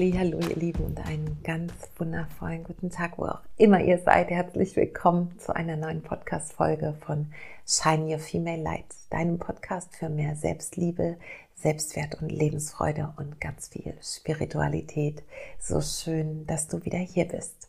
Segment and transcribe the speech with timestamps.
[0.00, 4.30] Hallo ihr Lieben und einen ganz wundervollen guten Tag, wo auch immer ihr seid.
[4.30, 7.32] Herzlich willkommen zu einer neuen Podcast-Folge von
[7.66, 11.16] Shine Your Female Light, deinem Podcast für mehr Selbstliebe,
[11.56, 15.24] Selbstwert und Lebensfreude und ganz viel Spiritualität.
[15.58, 17.68] So schön, dass du wieder hier bist.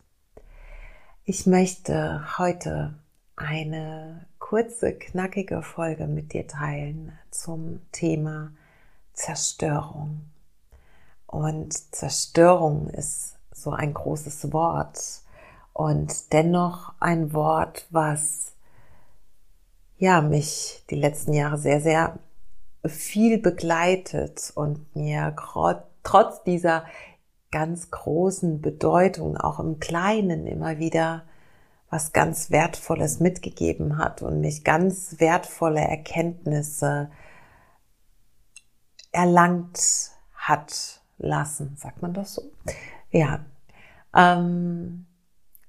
[1.25, 2.93] Ich möchte heute
[3.37, 8.51] eine kurze, knackige Folge mit dir teilen zum Thema
[9.13, 10.29] Zerstörung.
[11.29, 15.21] Und Zerstörung ist so ein großes Wort.
[15.73, 18.53] Und dennoch ein Wort, was
[19.97, 22.17] ja mich die letzten Jahre sehr, sehr
[22.83, 25.35] viel begleitet und mir
[26.03, 26.85] trotz dieser
[27.51, 31.25] ganz großen Bedeutung auch im Kleinen immer wieder
[31.91, 37.11] was ganz Wertvolles mitgegeben hat und mich ganz wertvolle Erkenntnisse
[39.11, 41.75] erlangt hat lassen.
[41.77, 42.51] Sagt man das so?
[43.11, 43.45] Ja.
[44.15, 45.05] Ähm,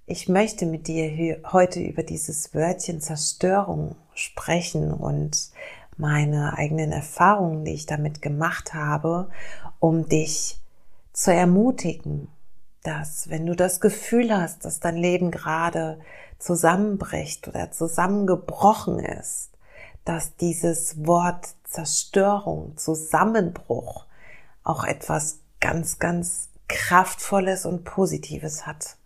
[0.07, 5.51] ich möchte mit dir heute über dieses Wörtchen Zerstörung sprechen und
[5.97, 9.29] meine eigenen Erfahrungen, die ich damit gemacht habe,
[9.79, 10.59] um dich
[11.13, 12.29] zu ermutigen,
[12.83, 16.01] dass wenn du das Gefühl hast, dass dein Leben gerade
[16.39, 19.51] zusammenbricht oder zusammengebrochen ist,
[20.05, 24.07] dass dieses Wort Zerstörung, Zusammenbruch
[24.65, 28.97] auch etwas ganz, ganz Kraftvolles und Positives hat.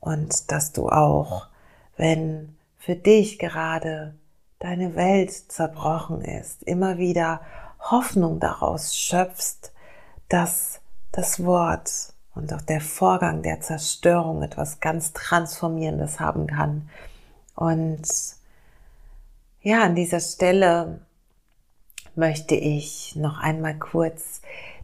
[0.00, 1.48] Und dass du auch,
[1.96, 4.14] wenn für dich gerade
[4.58, 7.40] deine Welt zerbrochen ist, immer wieder
[7.80, 9.72] Hoffnung daraus schöpfst,
[10.28, 10.80] dass
[11.12, 16.88] das Wort und auch der Vorgang der Zerstörung etwas ganz Transformierendes haben kann.
[17.54, 18.06] Und
[19.60, 21.00] ja, an dieser Stelle
[22.14, 24.40] möchte ich noch einmal kurz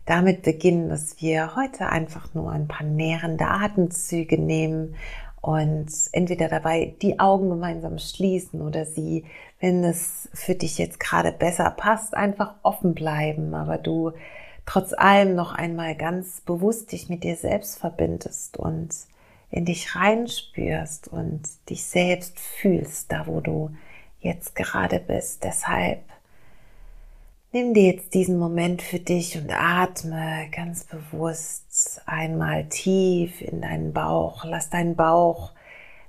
[0.06, 4.96] damit beginnen, dass wir heute einfach nur ein paar nährende Atemzüge nehmen
[5.40, 9.24] und entweder dabei die Augen gemeinsam schließen oder sie,
[9.60, 14.12] wenn es für dich jetzt gerade besser passt, einfach offen bleiben, aber du
[14.66, 18.88] trotz allem noch einmal ganz bewusst dich mit dir selbst verbindest und
[19.50, 23.70] in dich reinspürst und dich selbst fühlst, da wo du
[24.20, 25.44] jetzt gerade bist.
[25.44, 26.00] Deshalb
[27.54, 33.92] Nimm dir jetzt diesen Moment für dich und atme ganz bewusst einmal tief in deinen
[33.92, 34.44] Bauch.
[34.44, 35.52] Lass deinen Bauch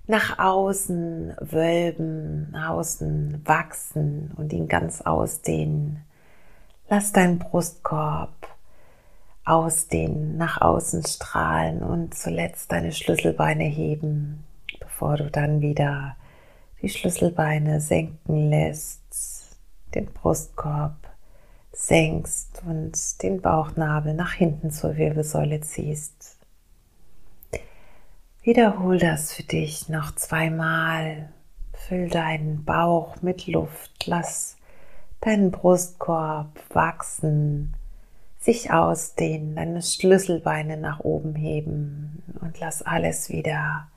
[0.08, 6.04] nach außen wölben, nach außen wachsen und ihn ganz ausdehnen.
[6.90, 8.48] Lass deinen Brustkorb
[9.44, 14.44] ausdehnen, nach außen strahlen und zuletzt deine Schlüsselbeine heben,
[14.80, 16.16] bevor du dann wieder
[16.82, 19.60] die Schlüsselbeine senken lässt,
[19.94, 21.05] den Brustkorb
[21.76, 26.38] senkst und den Bauchnabel nach hinten zur Wirbelsäule ziehst.
[28.42, 31.30] Wiederhol das für dich noch zweimal.
[31.74, 34.56] Füll deinen Bauch mit Luft, lass
[35.22, 37.76] deinen Brustkorb wachsen,
[38.40, 43.88] sich ausdehnen, deine Schlüsselbeine nach oben heben und lass alles wieder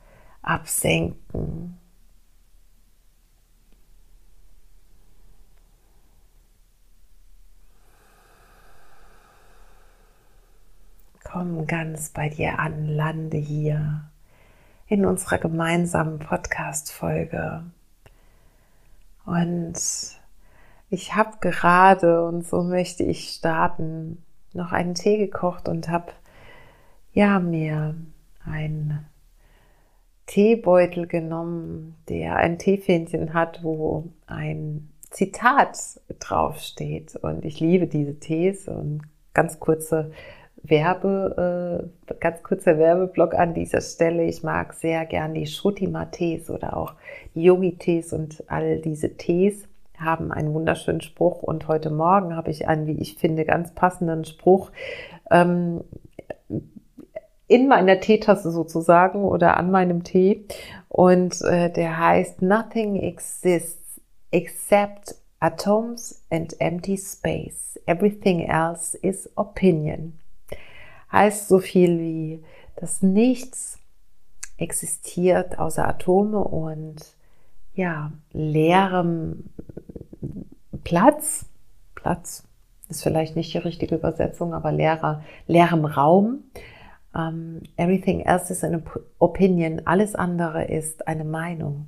[0.41, 1.77] absenken.
[11.31, 14.09] Komm ganz bei dir an, lande hier
[14.87, 17.65] in unserer gemeinsamen Podcast-Folge.
[19.27, 19.75] Und
[20.89, 24.23] ich habe gerade, und so möchte ich starten,
[24.53, 26.13] noch einen Tee gekocht und habe
[27.13, 27.93] ja mir
[28.43, 29.05] einen
[30.25, 35.77] Teebeutel genommen, der ein Teefähnchen hat, wo ein Zitat
[36.17, 37.17] draufsteht.
[37.17, 39.03] Und ich liebe diese Tees und
[39.35, 40.11] ganz kurze
[40.63, 44.23] Werbe, äh, ganz kurzer Werbeblock an dieser Stelle.
[44.23, 46.95] Ich mag sehr gern die Shrutima-Tees oder auch
[47.33, 49.67] Yogi-Tees und all diese Tees
[49.97, 54.25] haben einen wunderschönen Spruch und heute Morgen habe ich einen, wie ich finde, ganz passenden
[54.25, 54.71] Spruch
[55.29, 55.81] ähm,
[57.47, 60.45] in meiner Teetasse sozusagen oder an meinem Tee
[60.87, 63.99] und äh, der heißt Nothing exists
[64.31, 67.79] except atoms and empty space.
[67.87, 70.19] Everything else is opinion
[71.11, 72.43] heißt so viel wie,
[72.75, 73.79] dass nichts
[74.57, 77.15] existiert außer Atome und
[77.73, 79.45] ja, leerem
[80.83, 81.45] Platz.
[81.95, 82.43] Platz
[82.89, 86.43] ist vielleicht nicht die richtige Übersetzung, aber leerer, leerem Raum.
[87.11, 88.83] Um, ähm, everything else is an
[89.17, 89.81] opinion.
[89.85, 91.87] Alles andere ist eine Meinung.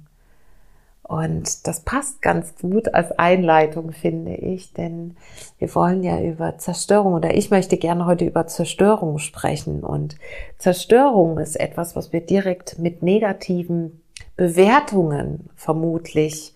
[1.12, 5.18] Und das passt ganz gut als Einleitung, finde ich, denn
[5.60, 9.84] wir wollen ja über Zerstörung oder ich möchte gerne heute über Zerstörung sprechen.
[9.84, 10.16] Und
[10.58, 14.02] Zerstörung ist etwas, was wir direkt mit negativen
[14.38, 16.56] Bewertungen vermutlich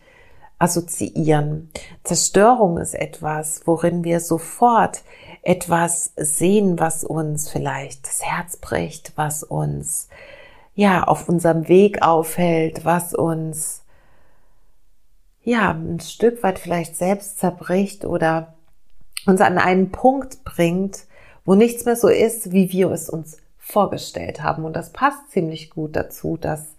[0.57, 1.69] assoziieren.
[2.05, 5.03] Zerstörung ist etwas, worin wir sofort
[5.41, 10.07] etwas sehen, was uns vielleicht das Herz bricht, was uns
[10.75, 13.81] ja auf unserem Weg aufhält, was uns
[15.45, 18.55] ja, ein Stück weit vielleicht selbst zerbricht oder
[19.27, 21.05] uns an einen Punkt bringt,
[21.45, 24.65] wo nichts mehr so ist, wie wir es uns vorgestellt haben.
[24.65, 26.75] Und das passt ziemlich gut dazu, dass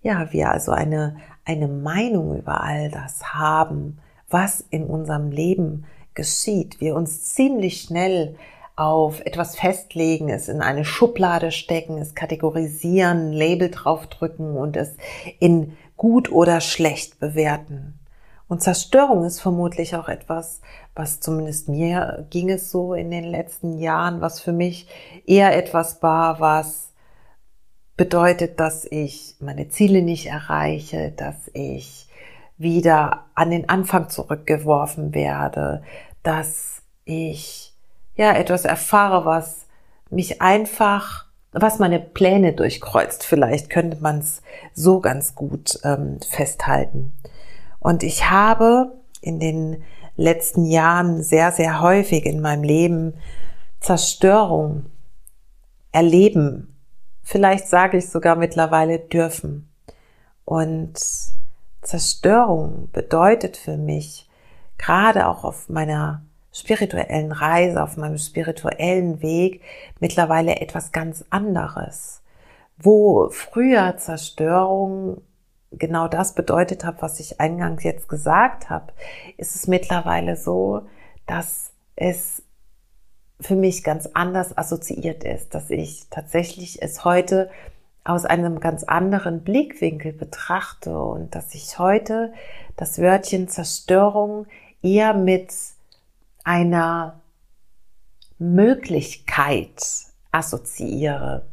[0.00, 3.98] ja, wir also eine, eine Meinung über all das haben,
[4.30, 5.84] was in unserem Leben
[6.14, 6.80] geschieht.
[6.80, 8.36] Wir uns ziemlich schnell
[8.76, 14.96] auf etwas festlegen, es in eine Schublade stecken, es kategorisieren, Label draufdrücken und es
[15.40, 17.98] in gut oder schlecht bewerten.
[18.48, 20.62] Und Zerstörung ist vermutlich auch etwas,
[20.94, 24.88] was zumindest mir ging es so in den letzten Jahren, was für mich
[25.26, 26.94] eher etwas war, was
[27.98, 32.08] bedeutet, dass ich meine Ziele nicht erreiche, dass ich
[32.56, 35.82] wieder an den Anfang zurückgeworfen werde,
[36.22, 37.74] dass ich
[38.16, 39.66] ja etwas erfahre, was
[40.10, 43.24] mich einfach was meine Pläne durchkreuzt.
[43.24, 44.42] Vielleicht könnte man es
[44.74, 47.12] so ganz gut ähm, festhalten.
[47.80, 49.82] Und ich habe in den
[50.16, 53.14] letzten Jahren sehr, sehr häufig in meinem Leben
[53.80, 54.86] Zerstörung
[55.92, 56.76] erleben.
[57.22, 59.70] Vielleicht sage ich sogar mittlerweile dürfen.
[60.44, 60.98] Und
[61.82, 64.28] Zerstörung bedeutet für mich,
[64.76, 66.22] gerade auch auf meiner
[66.58, 69.62] spirituellen Reise, auf meinem spirituellen Weg
[70.00, 72.22] mittlerweile etwas ganz anderes.
[72.78, 75.22] Wo früher Zerstörung
[75.72, 78.92] genau das bedeutet hat, was ich eingangs jetzt gesagt habe,
[79.36, 80.82] ist es mittlerweile so,
[81.26, 82.42] dass es
[83.40, 87.50] für mich ganz anders assoziiert ist, dass ich tatsächlich es heute
[88.04, 92.32] aus einem ganz anderen Blickwinkel betrachte und dass ich heute
[92.76, 94.46] das Wörtchen Zerstörung
[94.82, 95.52] eher mit
[96.48, 97.20] einer
[98.38, 99.82] Möglichkeit
[100.32, 101.44] assoziiere,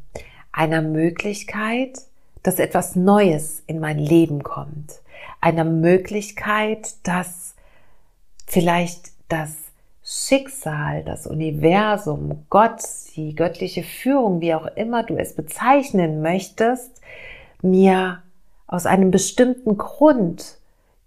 [0.53, 1.99] einer Möglichkeit,
[2.43, 5.01] dass etwas Neues in mein Leben kommt,
[5.41, 7.55] einer Möglichkeit, dass
[8.47, 9.53] vielleicht das
[10.01, 12.81] Schicksal, das Universum, Gott,
[13.17, 17.01] die göttliche Führung, wie auch immer du es bezeichnen möchtest,
[17.61, 18.23] mir
[18.65, 20.57] aus einem bestimmten Grund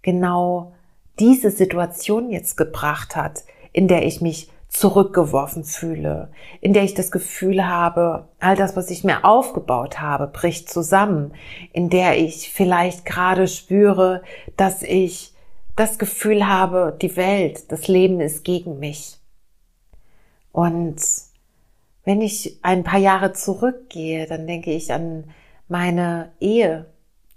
[0.03, 0.73] genau
[1.17, 6.29] diese Situation jetzt gebracht hat, in der ich mich zurückgeworfen fühle,
[6.61, 11.33] in der ich das Gefühl habe, all das, was ich mir aufgebaut habe, bricht zusammen,
[11.73, 14.21] in der ich vielleicht gerade spüre,
[14.57, 15.33] dass ich
[15.75, 19.17] das Gefühl habe, die Welt, das Leben ist gegen mich.
[20.51, 21.01] Und
[22.03, 25.25] wenn ich ein paar Jahre zurückgehe, dann denke ich an
[25.67, 26.85] meine Ehe,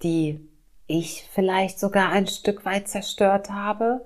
[0.03, 0.41] die
[0.87, 4.05] ich vielleicht sogar ein Stück weit zerstört habe,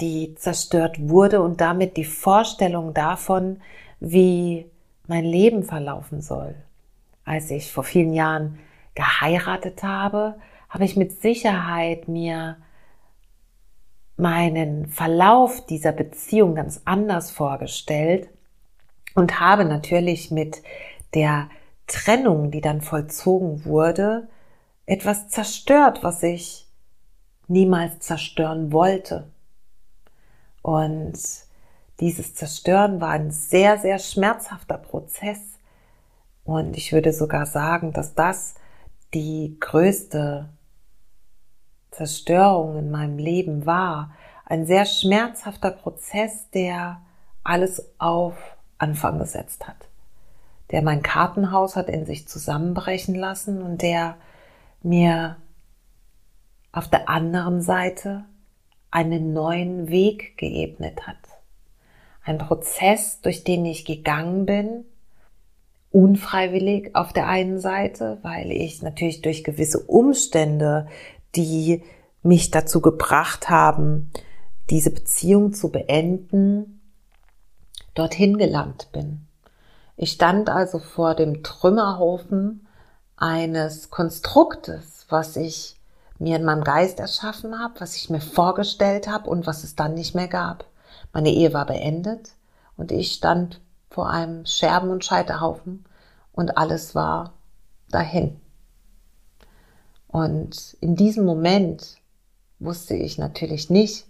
[0.00, 3.60] die zerstört wurde und damit die Vorstellung davon,
[4.00, 4.70] wie
[5.06, 6.54] mein Leben verlaufen soll.
[7.24, 8.58] Als ich vor vielen Jahren
[8.94, 10.36] geheiratet habe,
[10.68, 12.56] habe ich mit Sicherheit mir
[14.16, 18.28] meinen Verlauf dieser Beziehung ganz anders vorgestellt
[19.14, 20.62] und habe natürlich mit
[21.14, 21.48] der
[21.86, 24.28] Trennung, die dann vollzogen wurde,
[24.86, 26.66] etwas zerstört, was ich
[27.48, 29.28] niemals zerstören wollte.
[30.64, 31.18] Und
[32.00, 35.38] dieses Zerstören war ein sehr, sehr schmerzhafter Prozess.
[36.42, 38.54] Und ich würde sogar sagen, dass das
[39.12, 40.48] die größte
[41.90, 44.12] Zerstörung in meinem Leben war.
[44.46, 47.02] Ein sehr schmerzhafter Prozess, der
[47.42, 48.34] alles auf
[48.78, 49.90] Anfang gesetzt hat.
[50.70, 54.16] Der mein Kartenhaus hat in sich zusammenbrechen lassen und der
[54.82, 55.36] mir
[56.72, 58.24] auf der anderen Seite
[58.94, 61.16] einen neuen Weg geebnet hat.
[62.22, 64.84] Ein Prozess, durch den ich gegangen bin,
[65.90, 70.86] unfreiwillig auf der einen Seite, weil ich natürlich durch gewisse Umstände,
[71.34, 71.82] die
[72.22, 74.12] mich dazu gebracht haben,
[74.70, 76.80] diese Beziehung zu beenden,
[77.94, 79.26] dorthin gelangt bin.
[79.96, 82.68] Ich stand also vor dem Trümmerhaufen
[83.16, 85.80] eines Konstruktes, was ich
[86.18, 89.94] mir in meinem Geist erschaffen habe, was ich mir vorgestellt habe und was es dann
[89.94, 90.64] nicht mehr gab.
[91.12, 92.32] Meine Ehe war beendet
[92.76, 95.84] und ich stand vor einem Scherben- und Scheiterhaufen
[96.32, 97.34] und alles war
[97.90, 98.40] dahin.
[100.08, 101.96] Und in diesem Moment
[102.58, 104.06] wusste ich natürlich nicht,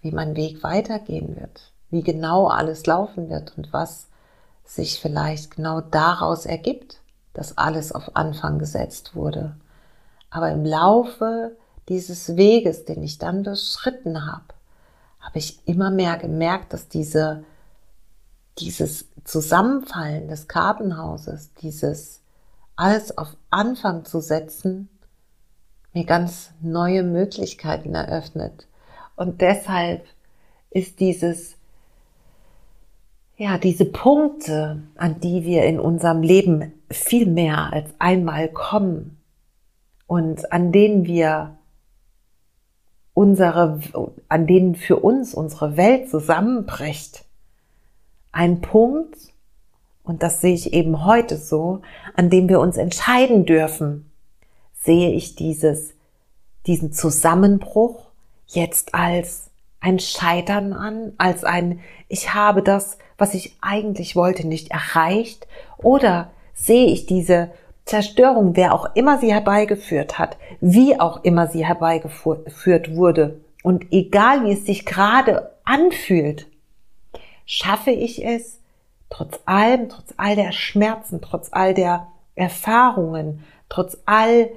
[0.00, 4.08] wie mein Weg weitergehen wird, wie genau alles laufen wird und was
[4.64, 7.00] sich vielleicht genau daraus ergibt,
[7.32, 9.56] dass alles auf Anfang gesetzt wurde.
[10.30, 11.56] Aber im Laufe
[11.88, 14.44] dieses Weges, den ich dann beschritten habe,
[15.20, 17.44] habe ich immer mehr gemerkt, dass diese,
[18.58, 22.20] dieses Zusammenfallen des Kartenhauses, dieses
[22.76, 24.88] alles auf Anfang zu setzen,
[25.92, 28.66] mir ganz neue Möglichkeiten eröffnet.
[29.16, 30.04] Und deshalb
[30.70, 31.56] ist dieses,
[33.36, 39.17] ja, diese Punkte, an die wir in unserem Leben viel mehr als einmal kommen
[40.08, 41.56] und an denen wir
[43.14, 43.78] unsere,
[44.28, 47.24] an denen für uns unsere Welt zusammenbricht.
[48.32, 49.16] Ein Punkt,
[50.02, 51.82] und das sehe ich eben heute so,
[52.16, 54.10] an dem wir uns entscheiden dürfen.
[54.72, 55.94] Sehe ich dieses,
[56.66, 58.06] diesen Zusammenbruch
[58.46, 59.50] jetzt als
[59.80, 65.46] ein Scheitern an, als ein, ich habe das, was ich eigentlich wollte, nicht erreicht?
[65.76, 67.50] Oder sehe ich diese
[67.88, 74.44] Zerstörung, wer auch immer sie herbeigeführt hat, wie auch immer sie herbeigeführt wurde und egal
[74.44, 76.48] wie es sich gerade anfühlt,
[77.46, 78.60] schaffe ich es,
[79.08, 84.50] trotz allem, trotz all der Schmerzen, trotz all der Erfahrungen, trotz all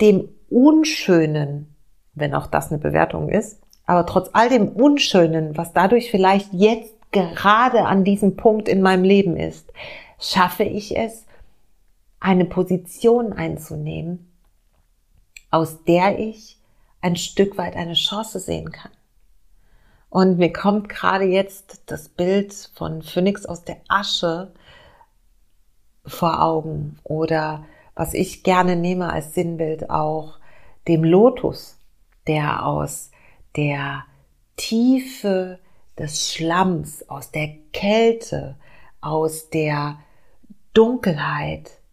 [0.00, 1.74] dem Unschönen,
[2.14, 6.94] wenn auch das eine Bewertung ist, aber trotz all dem Unschönen, was dadurch vielleicht jetzt
[7.12, 9.70] gerade an diesem Punkt in meinem Leben ist,
[10.18, 11.23] schaffe ich es,
[12.24, 14.32] eine Position einzunehmen,
[15.50, 16.58] aus der ich
[17.02, 18.92] ein Stück weit eine Chance sehen kann.
[20.08, 24.54] Und mir kommt gerade jetzt das Bild von Phoenix aus der Asche
[26.06, 30.38] vor Augen oder was ich gerne nehme als Sinnbild auch
[30.88, 31.76] dem Lotus,
[32.26, 33.10] der aus
[33.54, 34.04] der
[34.56, 35.58] Tiefe
[35.98, 38.56] des Schlamms, aus der Kälte,
[39.02, 39.98] aus der
[40.72, 41.83] Dunkelheit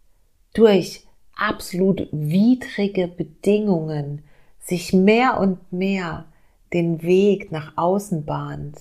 [0.52, 1.06] durch
[1.36, 4.22] absolut widrige Bedingungen
[4.60, 6.26] sich mehr und mehr
[6.72, 8.76] den Weg nach außen bahnt,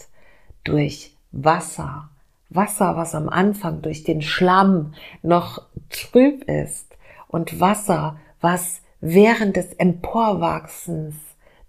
[0.63, 2.10] durch Wasser,
[2.50, 6.96] Wasser, was am Anfang durch den Schlamm noch trüb ist
[7.28, 11.16] und Wasser, was während des Emporwachsens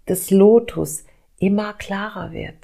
[0.07, 1.05] des Lotus
[1.39, 2.57] immer klarer wird.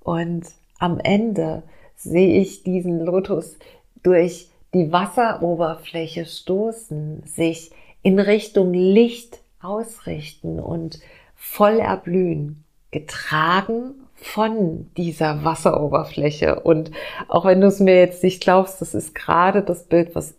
[0.00, 0.46] Und
[0.78, 1.62] am Ende
[1.96, 3.58] sehe ich diesen Lotus
[4.02, 7.70] durch die Wasseroberfläche stoßen, sich
[8.02, 11.00] in Richtung Licht ausrichten und
[11.34, 16.60] voll erblühen, getragen von dieser Wasseroberfläche.
[16.60, 16.90] Und
[17.28, 20.34] auch wenn du es mir jetzt nicht glaubst, das ist gerade das Bild, was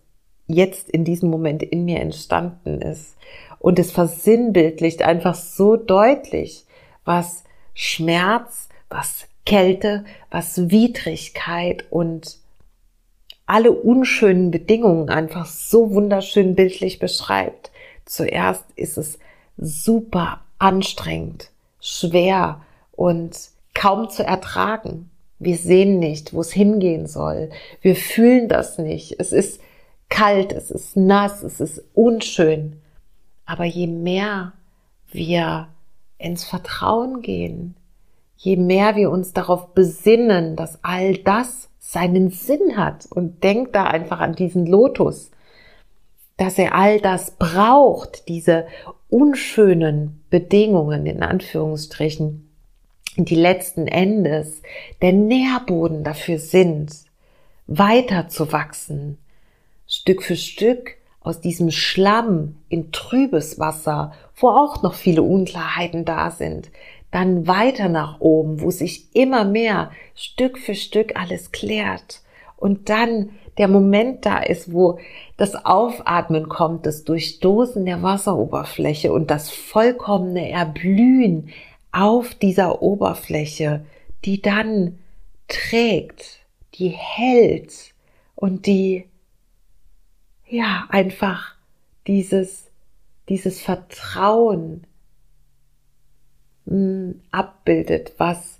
[0.47, 3.15] jetzt in diesem Moment in mir entstanden ist.
[3.59, 6.65] Und es versinnbildlicht einfach so deutlich,
[7.05, 12.37] was Schmerz, was Kälte, was Widrigkeit und
[13.47, 17.71] alle unschönen Bedingungen einfach so wunderschön bildlich beschreibt.
[18.05, 19.17] Zuerst ist es
[19.57, 21.49] super anstrengend,
[21.79, 22.61] schwer
[22.91, 23.35] und
[23.73, 25.09] kaum zu ertragen.
[25.39, 27.49] Wir sehen nicht, wo es hingehen soll.
[27.81, 29.15] Wir fühlen das nicht.
[29.19, 29.61] Es ist
[30.09, 32.81] kalt, es ist nass, es ist unschön.
[33.45, 34.53] Aber je mehr
[35.11, 35.69] wir
[36.17, 37.75] ins Vertrauen gehen,
[38.37, 43.85] je mehr wir uns darauf besinnen, dass all das seinen Sinn hat und denkt da
[43.85, 45.31] einfach an diesen Lotus,
[46.37, 48.67] dass er all das braucht, diese
[49.09, 52.49] unschönen Bedingungen in Anführungsstrichen,
[53.15, 54.61] die letzten Endes
[55.01, 56.93] der Nährboden dafür sind,
[57.65, 59.17] weiter zu wachsen,
[59.87, 66.31] Stück für Stück aus diesem Schlamm in trübes Wasser, wo auch noch viele Unklarheiten da
[66.31, 66.69] sind,
[67.11, 72.21] dann weiter nach oben, wo sich immer mehr Stück für Stück alles klärt.
[72.57, 74.99] Und dann der Moment da ist, wo
[75.37, 81.49] das Aufatmen kommt, das Durchstoßen der Wasseroberfläche und das vollkommene Erblühen
[81.91, 83.85] auf dieser Oberfläche,
[84.25, 84.99] die dann
[85.47, 86.39] trägt,
[86.75, 87.93] die hält
[88.35, 89.05] und die
[90.49, 91.55] ja einfach
[92.05, 92.67] dieses
[93.29, 94.86] dieses Vertrauen
[97.31, 98.59] abbildet, was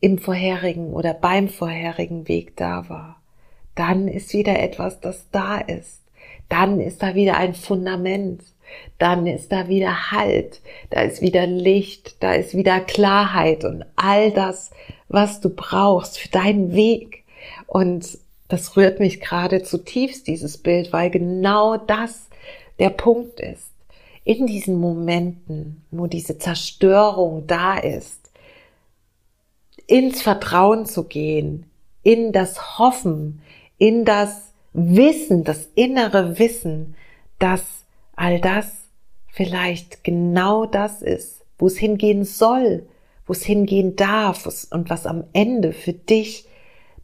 [0.00, 3.20] im vorherigen oder beim vorherigen Weg da war.
[3.74, 6.02] Dann ist wieder etwas, das da ist.
[6.48, 8.42] Dann ist da wieder ein Fundament.
[8.98, 10.60] Dann ist da wieder Halt.
[10.90, 12.22] Da ist wieder Licht.
[12.22, 14.70] Da ist wieder Klarheit und all das,
[15.08, 17.24] was du brauchst für deinen Weg.
[17.66, 18.18] Und
[18.48, 22.28] das rührt mich gerade zutiefst, dieses Bild, weil genau das
[22.78, 23.68] der Punkt ist
[24.28, 28.30] in diesen Momenten, wo diese Zerstörung da ist,
[29.86, 31.64] ins Vertrauen zu gehen,
[32.02, 33.40] in das Hoffen,
[33.78, 36.94] in das Wissen, das innere Wissen,
[37.38, 38.70] dass all das
[39.28, 42.86] vielleicht genau das ist, wo es hingehen soll,
[43.26, 46.44] wo es hingehen darf und was am Ende für dich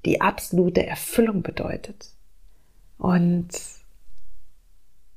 [0.04, 2.10] die absolute Erfüllung bedeutet.
[2.98, 3.48] Und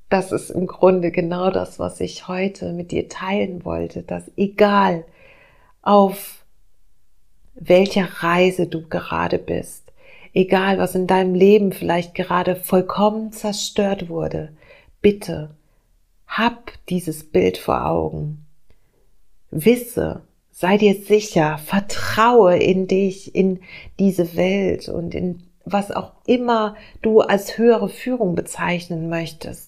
[0.10, 5.04] das ist im Grunde genau das, was ich heute mit dir teilen wollte, dass egal
[5.82, 6.46] auf
[7.56, 9.92] welcher Reise du gerade bist,
[10.34, 14.54] egal was in deinem Leben vielleicht gerade vollkommen zerstört wurde,
[15.02, 15.56] bitte
[16.28, 18.46] hab dieses Bild vor Augen.
[19.50, 20.22] Wisse,
[20.52, 23.62] sei dir sicher, vertraue in dich, in
[23.98, 29.67] diese Welt und in was auch immer du als höhere Führung bezeichnen möchtest,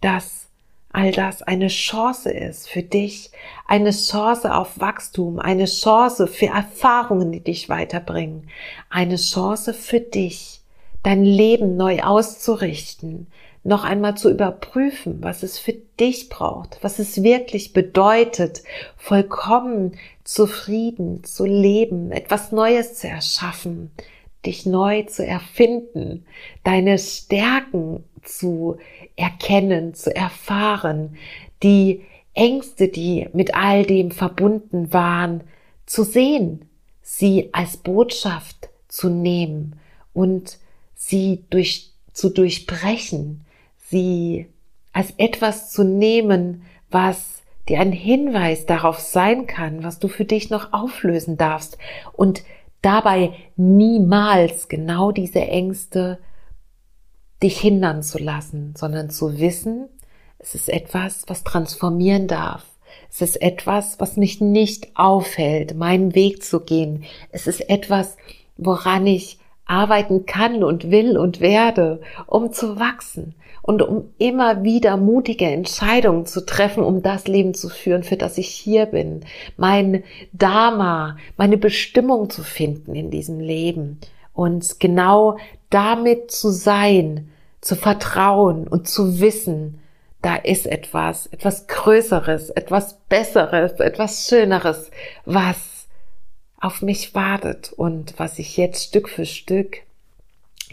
[0.00, 0.48] dass
[0.92, 3.32] all das eine Chance ist für dich,
[3.66, 8.48] eine Chance auf Wachstum, eine Chance für Erfahrungen, die dich weiterbringen,
[8.90, 10.60] eine Chance für dich,
[11.02, 13.26] dein Leben neu auszurichten,
[13.64, 18.62] noch einmal zu überprüfen, was es für dich braucht, was es wirklich bedeutet,
[18.96, 23.90] vollkommen zufrieden zu leben, etwas Neues zu erschaffen,
[24.46, 26.24] dich neu zu erfinden,
[26.62, 28.78] deine Stärken zu
[29.16, 31.16] erkennen, zu erfahren,
[31.62, 32.02] die
[32.34, 35.42] Ängste, die mit all dem verbunden waren,
[35.86, 36.68] zu sehen,
[37.02, 39.78] sie als Botschaft zu nehmen
[40.12, 40.58] und
[40.94, 43.44] sie durch, zu durchbrechen,
[43.88, 44.46] sie
[44.92, 50.50] als etwas zu nehmen, was dir ein Hinweis darauf sein kann, was du für dich
[50.50, 51.78] noch auflösen darfst
[52.12, 52.42] und
[52.84, 56.18] dabei niemals genau diese Ängste
[57.42, 59.88] dich hindern zu lassen, sondern zu wissen,
[60.38, 62.64] es ist etwas, was transformieren darf.
[63.10, 67.04] Es ist etwas, was mich nicht aufhält, meinen Weg zu gehen.
[67.30, 68.16] Es ist etwas,
[68.56, 74.98] woran ich arbeiten kann und will und werde, um zu wachsen und um immer wieder
[74.98, 79.24] mutige Entscheidungen zu treffen, um das Leben zu führen, für das ich hier bin,
[79.56, 84.00] mein Dharma, meine Bestimmung zu finden in diesem Leben
[84.34, 85.38] und genau
[85.70, 87.30] damit zu sein,
[87.62, 89.80] zu vertrauen und zu wissen,
[90.20, 94.90] da ist etwas, etwas Größeres, etwas Besseres, etwas Schöneres,
[95.24, 95.86] was
[96.60, 99.78] auf mich wartet und was ich jetzt Stück für Stück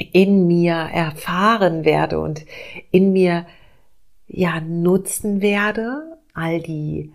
[0.02, 2.46] in mir erfahren werde und
[2.92, 3.46] in mir
[4.28, 7.12] ja nutzen werde, all die,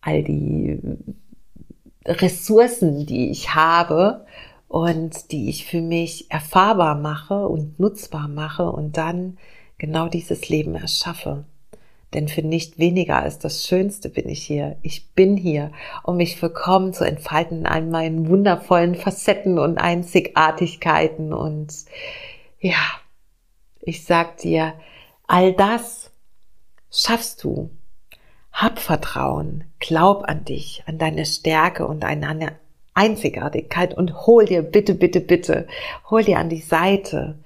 [0.00, 0.78] all die
[2.04, 4.26] Ressourcen, die ich habe
[4.68, 9.38] und die ich für mich erfahrbar mache und nutzbar mache und dann
[9.78, 11.44] genau dieses Leben erschaffe.
[12.14, 14.76] Denn für nicht weniger als das Schönste bin ich hier.
[14.82, 21.34] Ich bin hier, um mich vollkommen zu entfalten in all meinen wundervollen Facetten und Einzigartigkeiten.
[21.34, 21.74] Und
[22.60, 22.80] ja,
[23.80, 24.74] ich sag dir,
[25.26, 26.10] all das
[26.90, 27.70] schaffst du.
[28.52, 32.52] Hab Vertrauen, glaub an dich, an deine Stärke und an deine
[32.94, 35.68] Einzigartigkeit und hol dir bitte, bitte, bitte,
[36.10, 37.38] hol dir an die Seite,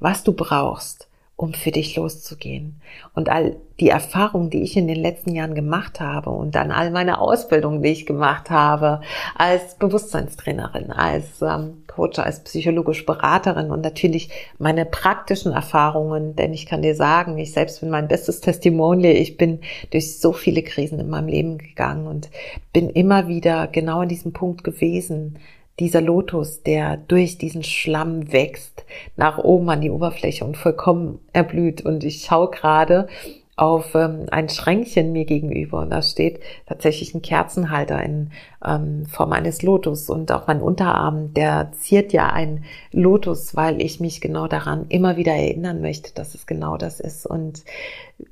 [0.00, 1.05] was du brauchst,
[1.36, 2.80] um für dich loszugehen.
[3.14, 6.90] Und all die Erfahrungen, die ich in den letzten Jahren gemacht habe und dann all
[6.90, 9.02] meine Ausbildungen, die ich gemacht habe,
[9.34, 16.64] als Bewusstseinstrainerin, als ähm, Coach, als psychologische Beraterin und natürlich meine praktischen Erfahrungen, denn ich
[16.64, 19.14] kann dir sagen, ich selbst bin mein bestes Testimonial.
[19.14, 22.30] Ich bin durch so viele Krisen in meinem Leben gegangen und
[22.72, 25.38] bin immer wieder genau an diesem Punkt gewesen,
[25.78, 28.84] dieser Lotus, der durch diesen Schlamm wächst,
[29.16, 31.82] nach oben an die Oberfläche und vollkommen erblüht.
[31.84, 33.08] Und ich schaue gerade
[33.56, 38.30] auf ähm, ein Schränkchen mir gegenüber und da steht tatsächlich ein Kerzenhalter in
[38.64, 43.98] ähm, Form eines Lotus und auch mein Unterarm, der ziert ja ein Lotus, weil ich
[43.98, 47.24] mich genau daran immer wieder erinnern möchte, dass es genau das ist.
[47.24, 47.64] Und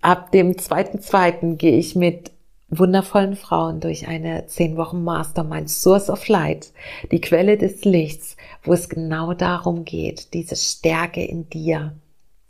[0.02, 2.33] ab dem zweiten zweiten gehe ich mit
[2.78, 6.72] wundervollen Frauen durch eine zehn Wochen Mastermind Source of Light,
[7.10, 11.94] die Quelle des Lichts, wo es genau darum geht, diese Stärke in dir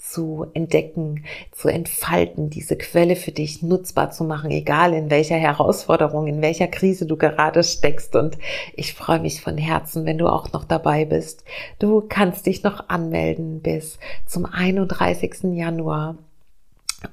[0.04, 6.26] zu entdecken, zu entfalten, diese Quelle für dich nutzbar zu machen, egal in welcher Herausforderung,
[6.26, 8.14] in welcher Krise du gerade steckst.
[8.14, 8.36] Und
[8.74, 11.44] ich freue mich von Herzen, wenn du auch noch dabei bist.
[11.78, 15.54] Du kannst dich noch anmelden bis zum 31.
[15.54, 16.18] Januar.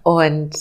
[0.03, 0.51] Und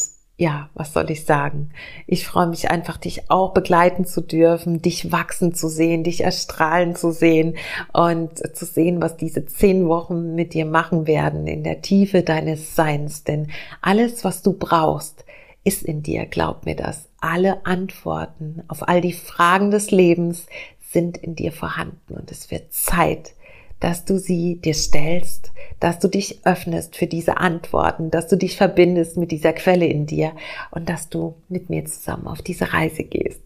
[0.41, 1.69] ja, was soll ich sagen?
[2.07, 6.97] Ich freue mich einfach, dich auch begleiten zu dürfen, dich wachsen zu sehen, dich erstrahlen
[6.97, 7.59] zu sehen
[7.93, 12.75] und zu sehen, was diese zehn Wochen mit dir machen werden in der Tiefe deines
[12.75, 13.23] Seins.
[13.23, 13.49] Denn
[13.83, 15.27] alles, was du brauchst,
[15.63, 17.11] ist in dir, glaub mir das.
[17.21, 20.47] Alle Antworten auf all die Fragen des Lebens
[20.81, 23.35] sind in dir vorhanden und es wird Zeit,
[23.81, 28.57] dass du sie dir stellst, dass du dich öffnest für diese Antworten, dass du dich
[28.57, 30.33] verbindest mit dieser Quelle in dir
[30.71, 33.43] und dass du mit mir zusammen auf diese Reise gehst.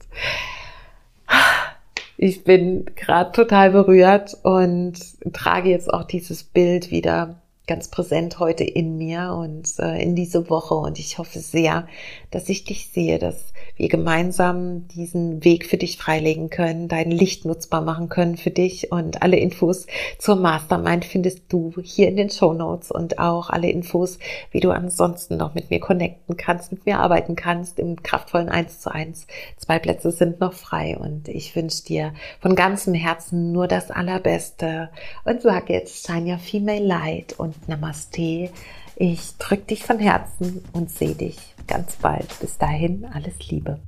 [2.16, 4.94] Ich bin gerade total berührt und
[5.32, 10.50] trage jetzt auch dieses Bild wieder ganz präsent heute in mir und äh, in diese
[10.50, 10.74] Woche.
[10.74, 11.88] Und ich hoffe sehr,
[12.34, 17.44] dass ich dich sehe, dass wir gemeinsam diesen Weg für dich freilegen können, dein Licht
[17.44, 18.92] nutzbar machen können für dich.
[18.92, 19.86] Und alle Infos
[20.18, 24.18] zur Mastermind findest du hier in den Show Notes und auch alle Infos,
[24.50, 28.80] wie du ansonsten noch mit mir connecten kannst, mit mir arbeiten kannst im kraftvollen 1
[28.80, 29.26] zu 1.
[29.56, 34.90] Zwei Plätze sind noch frei und ich wünsche dir von ganzem Herzen nur das Allerbeste
[35.24, 38.50] und sage jetzt Shine Your Female Light und Namaste.
[38.96, 42.28] Ich drücke dich von Herzen und sehe dich ganz bald.
[42.40, 43.80] Bis dahin alles Liebe.